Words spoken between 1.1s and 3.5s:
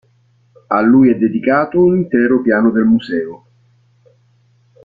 è dedicato un intero piano del museo.